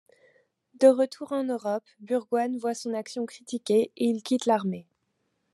[0.79, 4.87] De retour en Europe, Burgoyne voit son action critiquée et il quitte l'armée.